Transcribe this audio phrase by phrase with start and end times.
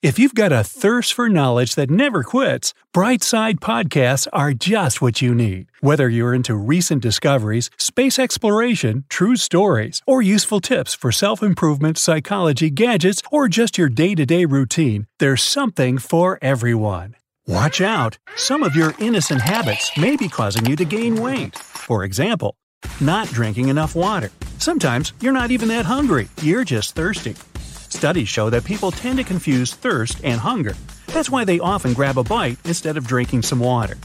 [0.00, 5.20] If you've got a thirst for knowledge that never quits, Brightside Podcasts are just what
[5.20, 5.72] you need.
[5.80, 11.98] Whether you're into recent discoveries, space exploration, true stories, or useful tips for self improvement,
[11.98, 17.16] psychology, gadgets, or just your day to day routine, there's something for everyone.
[17.48, 18.18] Watch out!
[18.36, 21.58] Some of your innocent habits may be causing you to gain weight.
[21.58, 22.54] For example,
[23.00, 24.30] not drinking enough water.
[24.58, 27.34] Sometimes you're not even that hungry, you're just thirsty.
[27.98, 30.74] Studies show that people tend to confuse thirst and hunger.
[31.08, 33.96] That's why they often grab a bite instead of drinking some water.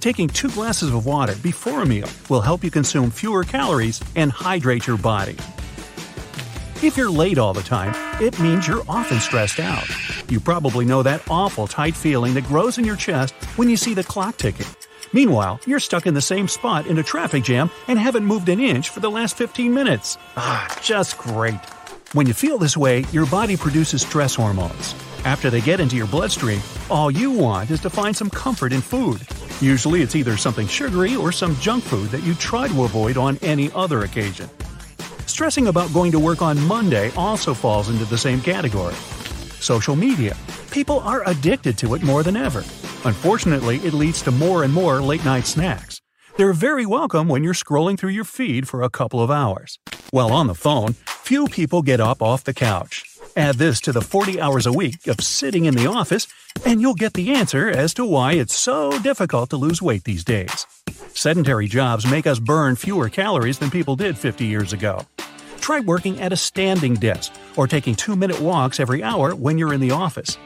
[0.00, 4.32] Taking two glasses of water before a meal will help you consume fewer calories and
[4.32, 5.36] hydrate your body.
[6.82, 9.86] If you're late all the time, it means you're often stressed out.
[10.28, 13.94] You probably know that awful tight feeling that grows in your chest when you see
[13.94, 14.66] the clock ticking.
[15.12, 18.58] Meanwhile, you're stuck in the same spot in a traffic jam and haven't moved an
[18.58, 20.18] inch for the last 15 minutes.
[20.36, 21.60] Ah, just great.
[22.12, 24.94] When you feel this way, your body produces stress hormones.
[25.24, 28.80] After they get into your bloodstream, all you want is to find some comfort in
[28.80, 29.26] food.
[29.60, 33.38] Usually it's either something sugary or some junk food that you try to avoid on
[33.42, 34.48] any other occasion.
[35.26, 38.94] Stressing about going to work on Monday also falls into the same category.
[39.60, 40.36] Social media.
[40.70, 42.60] People are addicted to it more than ever.
[43.04, 46.00] Unfortunately, it leads to more and more late night snacks.
[46.36, 49.80] They're very welcome when you're scrolling through your feed for a couple of hours.
[50.10, 53.04] While on the phone, few people get up off the couch.
[53.36, 56.26] Add this to the 40 hours a week of sitting in the office,
[56.64, 60.24] and you'll get the answer as to why it's so difficult to lose weight these
[60.24, 60.66] days.
[61.12, 65.02] Sedentary jobs make us burn fewer calories than people did 50 years ago.
[65.60, 69.74] Try working at a standing desk or taking two minute walks every hour when you're
[69.74, 70.38] in the office.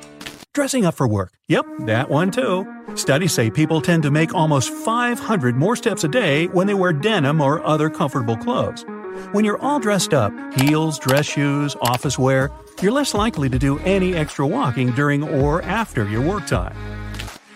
[0.55, 1.33] Dressing up for work.
[1.49, 2.67] Yep, that one too.
[2.97, 6.93] Studies say people tend to make almost 500 more steps a day when they wear
[6.93, 8.85] denim or other comfortable clothes.
[9.33, 12.51] When you're all dressed up heels, dress shoes, office wear
[12.83, 16.75] you're less likely to do any extra walking during or after your work time.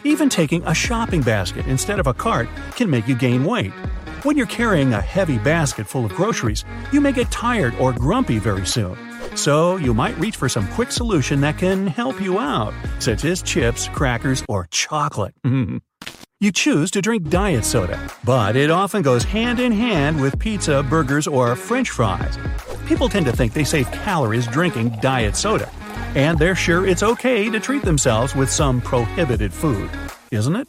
[0.05, 3.73] Even taking a shopping basket instead of a cart can make you gain weight.
[4.23, 8.39] When you're carrying a heavy basket full of groceries, you may get tired or grumpy
[8.39, 8.99] very soon.
[9.35, 13.43] So, you might reach for some quick solution that can help you out, such as
[13.43, 15.35] chips, crackers, or chocolate.
[16.41, 20.83] you choose to drink diet soda, but it often goes hand in hand with pizza,
[20.83, 22.39] burgers, or french fries.
[22.87, 25.71] People tend to think they save calories drinking diet soda,
[26.15, 29.89] and they're sure it's okay to treat themselves with some prohibited food,
[30.31, 30.69] isn't it?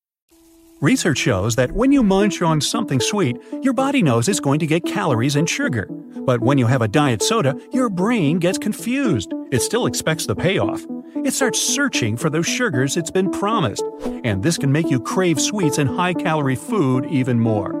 [0.81, 4.65] Research shows that when you munch on something sweet, your body knows it's going to
[4.65, 5.85] get calories and sugar.
[6.25, 9.31] But when you have a diet soda, your brain gets confused.
[9.51, 10.83] It still expects the payoff.
[11.23, 13.83] It starts searching for those sugars it's been promised,
[14.23, 17.73] and this can make you crave sweets and high calorie food even more.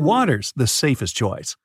[0.00, 1.56] Water's the safest choice.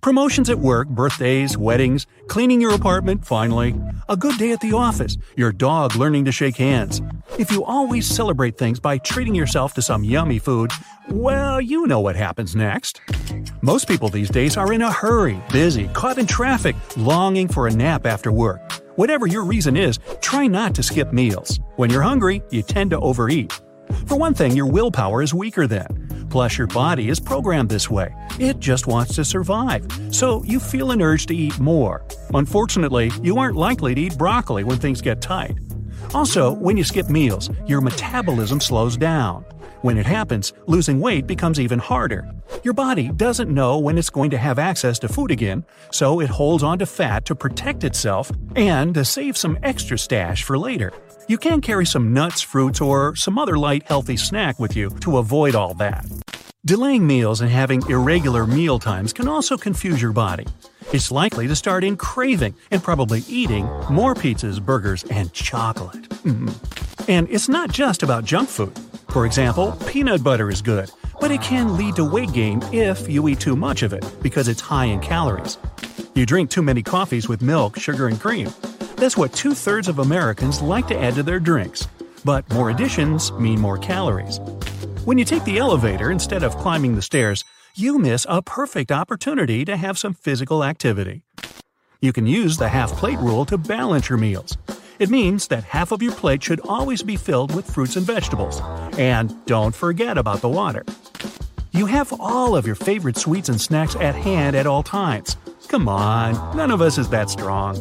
[0.00, 3.74] Promotions at work, birthdays, weddings, cleaning your apartment, finally.
[4.08, 7.02] A good day at the office, your dog learning to shake hands.
[7.38, 10.72] If you always celebrate things by treating yourself to some yummy food,
[11.10, 13.02] well, you know what happens next.
[13.60, 17.70] Most people these days are in a hurry, busy, caught in traffic, longing for a
[17.70, 18.60] nap after work.
[18.96, 21.60] Whatever your reason is, try not to skip meals.
[21.76, 23.52] When you're hungry, you tend to overeat.
[24.06, 25.99] For one thing, your willpower is weaker then.
[26.30, 28.14] Plus, your body is programmed this way.
[28.38, 29.84] It just wants to survive.
[30.10, 32.04] So, you feel an urge to eat more.
[32.32, 35.58] Unfortunately, you aren't likely to eat broccoli when things get tight.
[36.14, 39.44] Also, when you skip meals, your metabolism slows down.
[39.82, 42.30] When it happens, losing weight becomes even harder.
[42.62, 46.28] Your body doesn't know when it's going to have access to food again, so it
[46.28, 50.92] holds on to fat to protect itself and to save some extra stash for later.
[51.30, 55.18] You can carry some nuts, fruits, or some other light, healthy snack with you to
[55.18, 56.04] avoid all that.
[56.64, 60.48] Delaying meals and having irregular meal times can also confuse your body.
[60.92, 66.02] it's likely to start in craving and probably eating more pizzas, burgers, and chocolate.
[66.24, 66.52] Mm.
[67.08, 68.76] And it's not just about junk food.
[69.10, 70.90] For example, peanut butter is good,
[71.20, 74.48] but it can lead to weight gain if you eat too much of it because
[74.48, 75.58] it's high in calories.
[76.16, 78.50] You drink too many coffees with milk, sugar, and cream.
[79.00, 81.88] That's what two thirds of Americans like to add to their drinks.
[82.22, 84.38] But more additions mean more calories.
[85.06, 87.42] When you take the elevator instead of climbing the stairs,
[87.74, 91.22] you miss a perfect opportunity to have some physical activity.
[92.02, 94.58] You can use the half plate rule to balance your meals.
[94.98, 98.60] It means that half of your plate should always be filled with fruits and vegetables.
[98.98, 100.84] And don't forget about the water.
[101.72, 105.38] You have all of your favorite sweets and snacks at hand at all times.
[105.68, 107.78] Come on, none of us is that strong.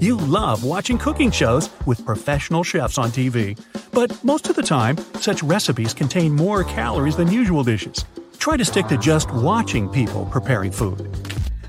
[0.00, 3.60] You love watching cooking shows with professional chefs on TV,
[3.92, 8.06] but most of the time, such recipes contain more calories than usual dishes.
[8.38, 11.06] Try to stick to just watching people preparing food.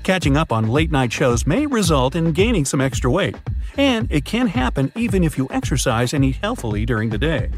[0.02, 3.36] Catching up on late night shows may result in gaining some extra weight,
[3.76, 7.50] and it can happen even if you exercise and eat healthily during the day.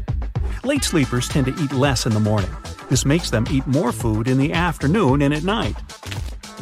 [0.65, 2.53] Late sleepers tend to eat less in the morning.
[2.89, 5.77] This makes them eat more food in the afternoon and at night.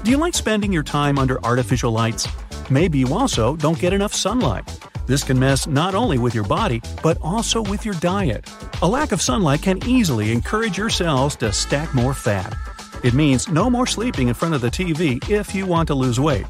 [0.04, 2.28] Do you like spending your time under artificial lights?
[2.70, 4.64] Maybe you also don't get enough sunlight.
[5.06, 8.50] This can mess not only with your body, but also with your diet.
[8.82, 12.56] A lack of sunlight can easily encourage your cells to stack more fat.
[13.04, 16.20] It means no more sleeping in front of the TV if you want to lose
[16.20, 16.46] weight.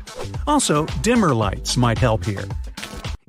[0.46, 2.46] Also, dimmer lights might help here.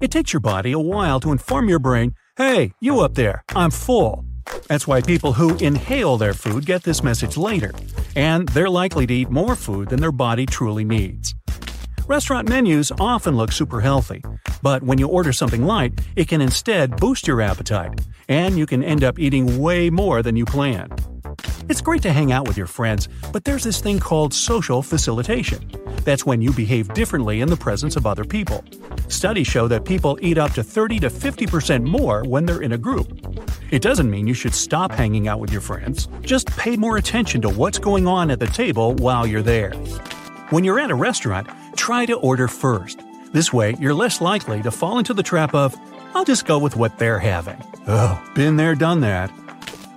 [0.01, 3.71] It takes your body a while to inform your brain, hey, you up there, I'm
[3.71, 4.27] full.
[4.69, 7.73] That's why people who inhale their food get this message later,
[8.15, 11.35] and they're likely to eat more food than their body truly needs.
[12.07, 14.23] Restaurant menus often look super healthy,
[14.61, 17.99] but when you order something light, it can instead boost your appetite,
[18.29, 21.03] and you can end up eating way more than you planned.
[21.71, 25.67] It's great to hang out with your friends, but there's this thing called social facilitation.
[26.05, 28.63] That's when you behave differently in the presence of other people.
[29.09, 32.79] Studies show that people eat up to 30 to 50% more when they're in a
[32.79, 33.19] group.
[33.71, 37.41] It doesn't mean you should stop hanging out with your friends, just pay more attention
[37.41, 39.73] to what's going on at the table while you're there.
[40.51, 43.01] When you're at a restaurant, try to order first.
[43.33, 45.75] This way, you're less likely to fall into the trap of,
[46.15, 47.57] I'll just go with what they're having.
[47.87, 49.31] Oh, been there, done that.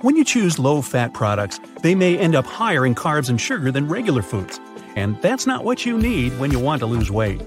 [0.01, 3.71] When you choose low fat products, they may end up higher in carbs and sugar
[3.71, 4.59] than regular foods.
[4.95, 7.41] And that's not what you need when you want to lose weight.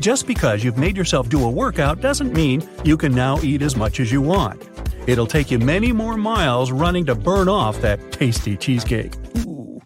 [0.00, 3.76] Just because you've made yourself do a workout doesn't mean you can now eat as
[3.76, 4.68] much as you want.
[5.06, 9.14] It'll take you many more miles running to burn off that tasty cheesecake.
[9.46, 9.80] Ooh.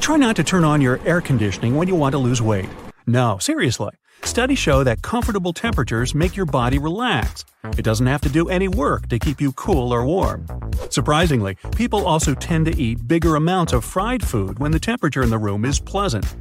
[0.00, 2.68] Try not to turn on your air conditioning when you want to lose weight.
[3.06, 3.90] No, seriously.
[4.22, 7.44] Studies show that comfortable temperatures make your body relax.
[7.76, 10.46] It doesn't have to do any work to keep you cool or warm.
[10.90, 15.30] Surprisingly, people also tend to eat bigger amounts of fried food when the temperature in
[15.30, 16.36] the room is pleasant.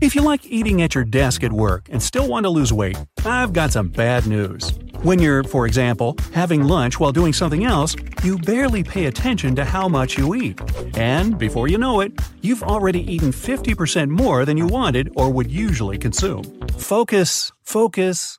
[0.00, 2.96] If you like eating at your desk at work and still want to lose weight,
[3.24, 4.70] I've got some bad news.
[5.02, 9.64] When you're, for example, having lunch while doing something else, you barely pay attention to
[9.64, 10.60] how much you eat.
[10.96, 12.12] And before you know it,
[12.42, 16.44] you've already eaten 50% more than you wanted or would usually consume.
[16.78, 18.38] Focus, focus.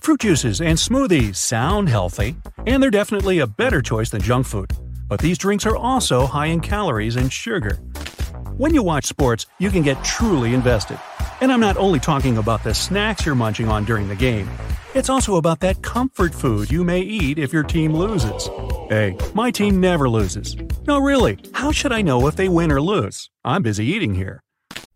[0.00, 4.72] Fruit juices and smoothies sound healthy, and they're definitely a better choice than junk food.
[5.08, 7.78] But these drinks are also high in calories and sugar.
[8.58, 10.98] When you watch sports, you can get truly invested.
[11.42, 14.48] And I'm not only talking about the snacks you're munching on during the game,
[14.94, 18.48] it's also about that comfort food you may eat if your team loses.
[18.88, 20.56] Hey, my team never loses.
[20.86, 23.28] No, really, how should I know if they win or lose?
[23.44, 24.42] I'm busy eating here.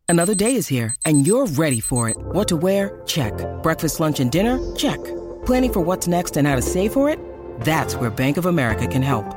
[0.08, 2.16] Another day is here, and you're ready for it.
[2.18, 3.02] What to wear?
[3.04, 3.34] Check.
[3.62, 4.56] Breakfast, lunch, and dinner?
[4.74, 5.04] Check.
[5.44, 7.18] Planning for what's next and how to save for it?
[7.60, 9.36] That's where Bank of America can help.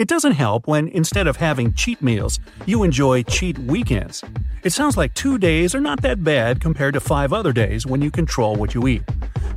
[0.00, 4.24] It doesn't help when instead of having cheat meals, you enjoy cheat weekends.
[4.62, 8.00] It sounds like two days are not that bad compared to five other days when
[8.00, 9.02] you control what you eat.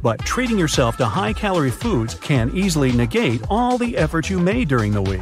[0.02, 4.68] But treating yourself to high calorie foods can easily negate all the effort you made
[4.68, 5.22] during the week.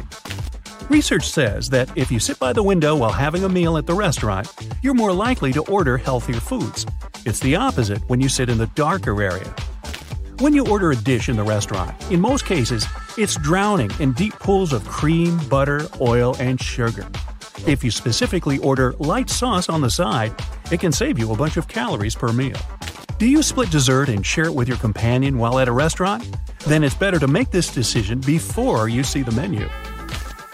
[0.90, 3.94] Research says that if you sit by the window while having a meal at the
[3.94, 4.52] restaurant,
[4.82, 6.84] you're more likely to order healthier foods.
[7.24, 9.54] It's the opposite when you sit in the darker area.
[10.38, 12.86] When you order a dish in the restaurant, in most cases,
[13.16, 17.06] it's drowning in deep pools of cream, butter, oil, and sugar.
[17.66, 20.34] If you specifically order light sauce on the side,
[20.70, 22.56] it can save you a bunch of calories per meal.
[23.18, 26.26] Do you split dessert and share it with your companion while at a restaurant?
[26.66, 29.68] Then it's better to make this decision before you see the menu.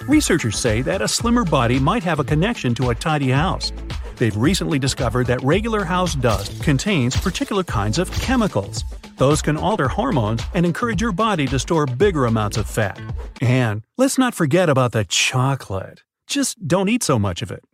[0.03, 3.73] Researchers say that a slimmer body might have a connection to a tidy house.
[4.17, 8.85] They've recently discovered that regular house dust contains particular kinds of chemicals.
[9.19, 13.01] Those can alter hormones and encourage your body to store bigger amounts of fat.
[13.41, 16.03] And let's not forget about the chocolate.
[16.29, 17.65] Just don't eat so much of it.